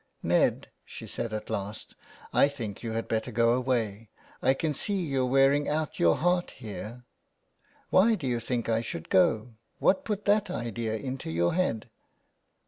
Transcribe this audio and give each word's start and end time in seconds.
"Ned," 0.33 0.71
she 0.83 1.05
said 1.05 1.31
at 1.31 1.51
last,'' 1.51 1.93
I 2.43 2.47
think 2.47 2.81
you 2.81 2.93
had 2.93 3.07
better 3.07 3.29
go 3.31 3.53
away. 3.53 4.09
I 4.41 4.55
can 4.55 4.73
see 4.73 4.95
you're 4.99 5.27
wearing 5.27 5.69
out 5.69 5.99
your 5.99 6.15
heart 6.15 6.49
here."'' 6.57 7.05
Why 7.91 8.15
do 8.15 8.25
you 8.25 8.39
think 8.39 8.67
I 8.67 8.81
should 8.81 9.09
go? 9.09 9.53
What 9.77 10.03
put 10.03 10.25
that 10.25 10.49
idea 10.49 10.95
into 10.95 11.29
your 11.29 11.53
head 11.53 11.87